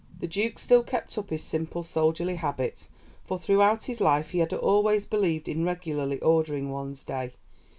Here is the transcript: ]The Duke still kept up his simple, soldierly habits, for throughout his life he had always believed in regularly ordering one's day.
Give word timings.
]The 0.19 0.25
Duke 0.25 0.57
still 0.57 0.81
kept 0.81 1.15
up 1.19 1.29
his 1.29 1.43
simple, 1.43 1.83
soldierly 1.83 2.37
habits, 2.37 2.89
for 3.23 3.37
throughout 3.37 3.83
his 3.83 4.01
life 4.01 4.31
he 4.31 4.39
had 4.39 4.51
always 4.51 5.05
believed 5.05 5.47
in 5.47 5.63
regularly 5.63 6.19
ordering 6.21 6.71
one's 6.71 7.03
day. 7.03 7.33